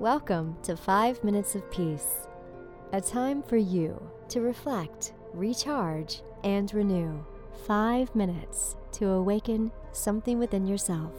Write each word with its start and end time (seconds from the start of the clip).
Welcome 0.00 0.56
to 0.62 0.76
5 0.76 1.24
Minutes 1.24 1.56
of 1.56 1.68
Peace, 1.72 2.28
a 2.92 3.00
time 3.00 3.42
for 3.42 3.56
you 3.56 4.00
to 4.28 4.40
reflect, 4.40 5.12
recharge, 5.34 6.22
and 6.44 6.72
renew. 6.72 7.18
5 7.66 8.14
minutes 8.14 8.76
to 8.92 9.08
awaken 9.08 9.72
something 9.90 10.38
within 10.38 10.68
yourself. 10.68 11.10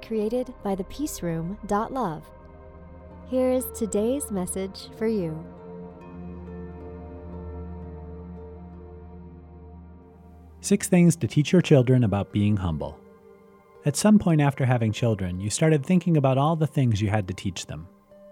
Created 0.00 0.54
by 0.62 0.74
the 0.74 0.84
Peace 0.84 1.22
Room. 1.22 1.58
Love. 1.68 2.24
Here 3.26 3.50
is 3.50 3.66
today's 3.74 4.30
message 4.30 4.88
for 4.96 5.06
you. 5.06 5.44
Six 10.62 10.88
things 10.88 11.14
to 11.16 11.28
teach 11.28 11.52
your 11.52 11.60
children 11.60 12.04
about 12.04 12.32
being 12.32 12.56
humble. 12.56 12.98
At 13.84 13.96
some 13.96 14.18
point 14.18 14.40
after 14.40 14.64
having 14.64 14.92
children, 14.92 15.40
you 15.40 15.50
started 15.50 15.84
thinking 15.84 16.16
about 16.16 16.38
all 16.38 16.56
the 16.56 16.66
things 16.66 17.02
you 17.02 17.10
had 17.10 17.28
to 17.28 17.34
teach 17.34 17.66
them. 17.66 17.86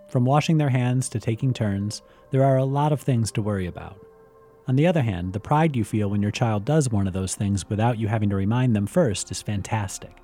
From 0.09 0.25
washing 0.25 0.59
their 0.59 0.71
hands 0.71 1.09
to 1.11 1.21
taking 1.21 1.53
turns, 1.53 2.03
there 2.31 2.45
are 2.45 2.59
a 2.59 2.65
lot 2.65 2.93
of 2.93 3.01
things 3.01 3.33
to 3.33 3.43
worry 3.43 3.67
about. 3.67 3.99
On 4.69 4.77
the 4.77 4.87
other 4.87 5.03
hand, 5.03 5.33
the 5.33 5.41
pride 5.41 5.77
you 5.77 5.85
feel 5.85 6.11
when 6.11 6.23
your 6.23 6.31
child 6.31 6.65
does 6.65 6.91
one 6.91 7.07
of 7.07 7.13
those 7.13 7.35
things 7.35 7.69
without 7.69 7.99
you 7.99 8.09
having 8.09 8.31
to 8.31 8.37
remind 8.37 8.75
them 8.75 8.87
first 8.87 9.31
is 9.31 9.43
fantastic. 9.43 10.17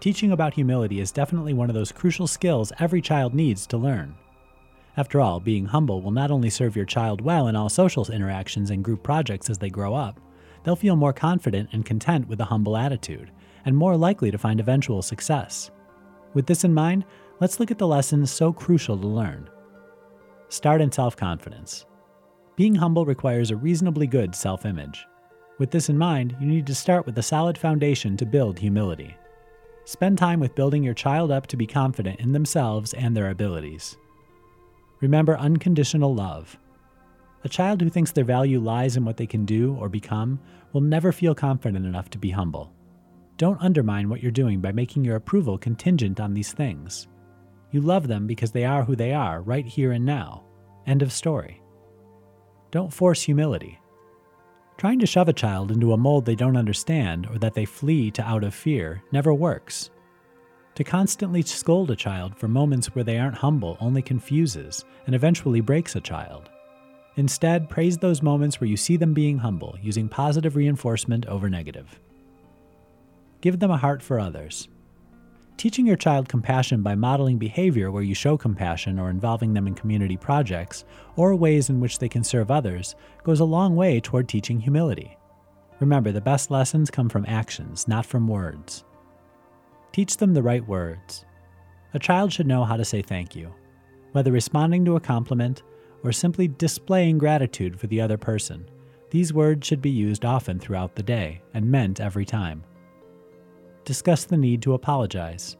Teaching 0.00 0.30
about 0.30 0.54
humility 0.54 1.00
is 1.00 1.10
definitely 1.10 1.54
one 1.54 1.68
of 1.68 1.74
those 1.74 1.90
crucial 1.90 2.28
skills 2.28 2.72
every 2.78 3.00
child 3.00 3.34
needs 3.34 3.66
to 3.66 3.76
learn. 3.76 4.14
After 4.96 5.20
all, 5.20 5.40
being 5.40 5.66
humble 5.66 6.02
will 6.02 6.10
not 6.10 6.30
only 6.30 6.50
serve 6.50 6.76
your 6.76 6.84
child 6.84 7.20
well 7.20 7.46
in 7.48 7.56
all 7.56 7.68
social 7.68 8.08
interactions 8.10 8.70
and 8.70 8.84
group 8.84 9.02
projects 9.02 9.50
as 9.50 9.58
they 9.58 9.70
grow 9.70 9.94
up, 9.94 10.20
they'll 10.62 10.76
feel 10.76 10.96
more 10.96 11.12
confident 11.12 11.68
and 11.72 11.84
content 11.84 12.28
with 12.28 12.40
a 12.40 12.46
humble 12.46 12.76
attitude, 12.76 13.30
and 13.64 13.76
more 13.76 13.96
likely 13.96 14.30
to 14.30 14.38
find 14.38 14.60
eventual 14.60 15.02
success. 15.02 15.70
With 16.34 16.46
this 16.46 16.64
in 16.64 16.74
mind, 16.74 17.04
let's 17.40 17.60
look 17.60 17.70
at 17.70 17.78
the 17.78 17.86
lessons 17.86 18.30
so 18.30 18.52
crucial 18.52 18.98
to 18.98 19.06
learn. 19.06 19.48
Start 20.48 20.80
in 20.80 20.90
self 20.90 21.16
confidence. 21.16 21.86
Being 22.56 22.74
humble 22.74 23.04
requires 23.04 23.50
a 23.50 23.56
reasonably 23.56 24.06
good 24.06 24.34
self 24.34 24.64
image. 24.64 25.06
With 25.58 25.70
this 25.70 25.88
in 25.88 25.98
mind, 25.98 26.36
you 26.40 26.46
need 26.46 26.66
to 26.66 26.74
start 26.74 27.04
with 27.06 27.18
a 27.18 27.22
solid 27.22 27.58
foundation 27.58 28.16
to 28.16 28.26
build 28.26 28.58
humility. 28.58 29.16
Spend 29.84 30.18
time 30.18 30.40
with 30.40 30.54
building 30.54 30.82
your 30.82 30.94
child 30.94 31.30
up 31.30 31.46
to 31.48 31.56
be 31.56 31.66
confident 31.66 32.20
in 32.20 32.32
themselves 32.32 32.92
and 32.94 33.16
their 33.16 33.30
abilities. 33.30 33.96
Remember 35.00 35.38
unconditional 35.38 36.14
love. 36.14 36.58
A 37.44 37.48
child 37.48 37.80
who 37.80 37.88
thinks 37.88 38.12
their 38.12 38.24
value 38.24 38.60
lies 38.60 38.96
in 38.96 39.04
what 39.04 39.16
they 39.16 39.26
can 39.26 39.44
do 39.44 39.76
or 39.76 39.88
become 39.88 40.40
will 40.72 40.80
never 40.80 41.12
feel 41.12 41.34
confident 41.34 41.86
enough 41.86 42.10
to 42.10 42.18
be 42.18 42.30
humble. 42.30 42.72
Don't 43.36 43.62
undermine 43.62 44.08
what 44.08 44.20
you're 44.20 44.32
doing 44.32 44.60
by 44.60 44.72
making 44.72 45.04
your 45.04 45.16
approval 45.16 45.56
contingent 45.56 46.20
on 46.20 46.34
these 46.34 46.52
things. 46.52 47.06
You 47.70 47.80
love 47.80 48.08
them 48.08 48.26
because 48.26 48.52
they 48.52 48.64
are 48.64 48.84
who 48.84 48.96
they 48.96 49.12
are, 49.12 49.42
right 49.42 49.66
here 49.66 49.92
and 49.92 50.04
now. 50.04 50.44
End 50.86 51.02
of 51.02 51.12
story. 51.12 51.62
Don't 52.70 52.92
force 52.92 53.22
humility. 53.22 53.78
Trying 54.78 55.00
to 55.00 55.06
shove 55.06 55.28
a 55.28 55.32
child 55.32 55.70
into 55.70 55.92
a 55.92 55.96
mold 55.96 56.24
they 56.24 56.34
don't 56.34 56.56
understand 56.56 57.26
or 57.26 57.38
that 57.38 57.54
they 57.54 57.64
flee 57.64 58.10
to 58.12 58.22
out 58.22 58.44
of 58.44 58.54
fear 58.54 59.02
never 59.10 59.34
works. 59.34 59.90
To 60.76 60.84
constantly 60.84 61.42
scold 61.42 61.90
a 61.90 61.96
child 61.96 62.38
for 62.38 62.46
moments 62.46 62.94
where 62.94 63.02
they 63.02 63.18
aren't 63.18 63.38
humble 63.38 63.76
only 63.80 64.00
confuses 64.00 64.84
and 65.06 65.14
eventually 65.14 65.60
breaks 65.60 65.96
a 65.96 66.00
child. 66.00 66.48
Instead, 67.16 67.68
praise 67.68 67.98
those 67.98 68.22
moments 68.22 68.60
where 68.60 68.70
you 68.70 68.76
see 68.76 68.96
them 68.96 69.12
being 69.12 69.38
humble, 69.38 69.76
using 69.82 70.08
positive 70.08 70.54
reinforcement 70.54 71.26
over 71.26 71.50
negative. 71.50 71.98
Give 73.40 73.58
them 73.58 73.72
a 73.72 73.76
heart 73.76 74.02
for 74.02 74.20
others. 74.20 74.68
Teaching 75.58 75.88
your 75.88 75.96
child 75.96 76.28
compassion 76.28 76.82
by 76.82 76.94
modeling 76.94 77.36
behavior 77.36 77.90
where 77.90 78.04
you 78.04 78.14
show 78.14 78.36
compassion 78.36 78.96
or 78.96 79.10
involving 79.10 79.54
them 79.54 79.66
in 79.66 79.74
community 79.74 80.16
projects 80.16 80.84
or 81.16 81.34
ways 81.34 81.68
in 81.68 81.80
which 81.80 81.98
they 81.98 82.08
can 82.08 82.22
serve 82.22 82.48
others 82.48 82.94
goes 83.24 83.40
a 83.40 83.44
long 83.44 83.74
way 83.74 83.98
toward 83.98 84.28
teaching 84.28 84.60
humility. 84.60 85.18
Remember, 85.80 86.12
the 86.12 86.20
best 86.20 86.52
lessons 86.52 86.92
come 86.92 87.08
from 87.08 87.24
actions, 87.26 87.88
not 87.88 88.06
from 88.06 88.28
words. 88.28 88.84
Teach 89.90 90.18
them 90.18 90.32
the 90.32 90.44
right 90.44 90.64
words. 90.68 91.24
A 91.92 91.98
child 91.98 92.32
should 92.32 92.46
know 92.46 92.62
how 92.62 92.76
to 92.76 92.84
say 92.84 93.02
thank 93.02 93.34
you, 93.34 93.52
whether 94.12 94.30
responding 94.30 94.84
to 94.84 94.94
a 94.94 95.00
compliment 95.00 95.64
or 96.04 96.12
simply 96.12 96.46
displaying 96.46 97.18
gratitude 97.18 97.80
for 97.80 97.88
the 97.88 98.00
other 98.00 98.16
person. 98.16 98.64
These 99.10 99.32
words 99.32 99.66
should 99.66 99.82
be 99.82 99.90
used 99.90 100.24
often 100.24 100.60
throughout 100.60 100.94
the 100.94 101.02
day 101.02 101.42
and 101.52 101.68
meant 101.68 101.98
every 101.98 102.24
time. 102.24 102.62
Discuss 103.88 104.26
the 104.26 104.36
need 104.36 104.60
to 104.60 104.74
apologize. 104.74 105.56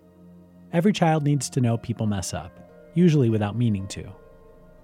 Every 0.74 0.92
child 0.92 1.22
needs 1.22 1.48
to 1.48 1.62
know 1.62 1.78
people 1.78 2.06
mess 2.06 2.34
up, 2.34 2.60
usually 2.92 3.30
without 3.30 3.56
meaning 3.56 3.86
to. 3.88 4.06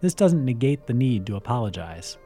This 0.01 0.15
doesn't 0.15 0.47
negate 0.47 0.87
the 0.87 0.95
need 0.95 1.27
to 1.27 1.37
apologize. 1.37 2.17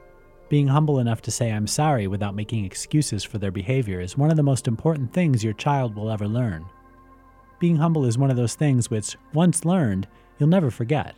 Being 0.48 0.68
humble 0.68 1.00
enough 1.00 1.20
to 1.22 1.32
say 1.32 1.50
I'm 1.50 1.66
sorry 1.66 2.06
without 2.06 2.36
making 2.36 2.64
excuses 2.64 3.24
for 3.24 3.38
their 3.38 3.50
behavior 3.50 4.00
is 4.00 4.16
one 4.16 4.30
of 4.30 4.36
the 4.36 4.44
most 4.44 4.68
important 4.68 5.12
things 5.12 5.42
your 5.42 5.54
child 5.54 5.96
will 5.96 6.08
ever 6.08 6.28
learn. 6.28 6.64
Being 7.58 7.78
humble 7.78 8.04
is 8.04 8.16
one 8.16 8.30
of 8.30 8.36
those 8.36 8.54
things 8.54 8.88
which, 8.88 9.16
once 9.34 9.64
learned, 9.64 10.06
you'll 10.38 10.48
never 10.48 10.70
forget. 10.70 11.16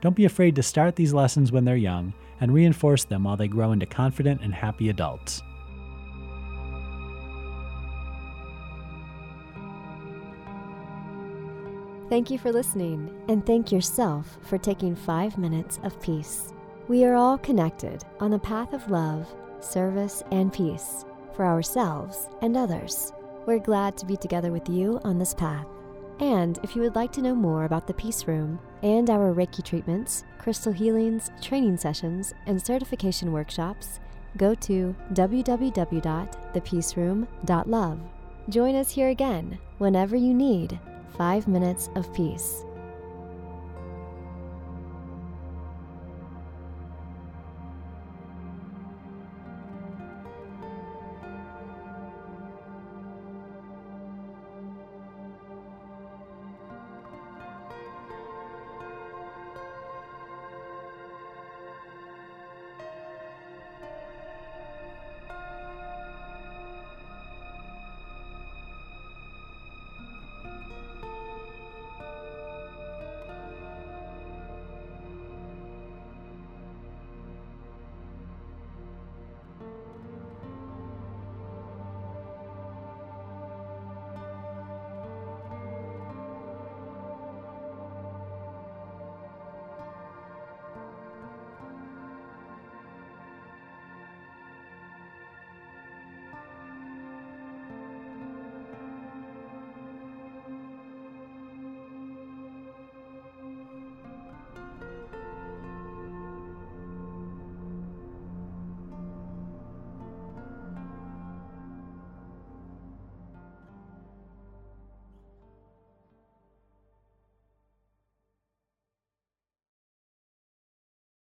Don't 0.00 0.16
be 0.16 0.24
afraid 0.24 0.56
to 0.56 0.64
start 0.64 0.96
these 0.96 1.14
lessons 1.14 1.52
when 1.52 1.64
they're 1.64 1.76
young 1.76 2.12
and 2.40 2.52
reinforce 2.52 3.04
them 3.04 3.22
while 3.22 3.36
they 3.36 3.46
grow 3.46 3.70
into 3.70 3.86
confident 3.86 4.40
and 4.42 4.52
happy 4.52 4.88
adults. 4.88 5.42
Thank 12.08 12.30
you 12.30 12.38
for 12.38 12.50
listening, 12.50 13.14
and 13.28 13.44
thank 13.44 13.70
yourself 13.70 14.38
for 14.40 14.56
taking 14.56 14.96
five 14.96 15.36
minutes 15.36 15.78
of 15.82 16.00
peace. 16.00 16.54
We 16.88 17.04
are 17.04 17.14
all 17.14 17.36
connected 17.36 18.02
on 18.18 18.30
the 18.30 18.38
path 18.38 18.72
of 18.72 18.90
love, 18.90 19.30
service, 19.60 20.22
and 20.32 20.50
peace 20.50 21.04
for 21.36 21.44
ourselves 21.44 22.28
and 22.40 22.56
others. 22.56 23.12
We're 23.44 23.58
glad 23.58 23.98
to 23.98 24.06
be 24.06 24.16
together 24.16 24.50
with 24.50 24.70
you 24.70 24.98
on 25.04 25.18
this 25.18 25.34
path. 25.34 25.66
And 26.18 26.58
if 26.62 26.74
you 26.74 26.80
would 26.80 26.94
like 26.94 27.12
to 27.12 27.20
know 27.20 27.34
more 27.34 27.66
about 27.66 27.86
the 27.86 27.92
Peace 27.92 28.26
Room 28.26 28.58
and 28.82 29.10
our 29.10 29.34
Reiki 29.34 29.62
treatments, 29.62 30.24
crystal 30.38 30.72
healings, 30.72 31.30
training 31.42 31.76
sessions, 31.76 32.32
and 32.46 32.64
certification 32.64 33.32
workshops, 33.32 34.00
go 34.38 34.54
to 34.54 34.96
www.thepeaceroom.love. 35.12 38.00
Join 38.48 38.76
us 38.76 38.90
here 38.90 39.08
again 39.10 39.58
whenever 39.76 40.16
you 40.16 40.32
need 40.32 40.80
five 41.16 41.48
minutes 41.48 41.90
of 41.94 42.12
peace. 42.14 42.64